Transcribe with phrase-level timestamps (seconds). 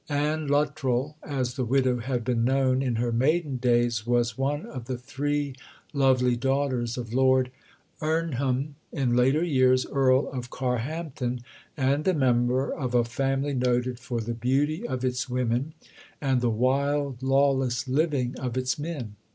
[0.09, 4.85] Anne Luttrell, as the widow had been known in her maiden days, was one of
[4.85, 5.53] the three
[5.93, 7.51] lovely daughters of Lord
[8.01, 11.41] Irnham, in later years Earl of Carhampton,
[11.77, 15.75] and a member of a family noted for the beauty of its women,
[16.19, 19.15] and the wild, lawless living of its men.